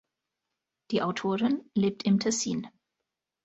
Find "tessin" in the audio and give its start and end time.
2.19-2.67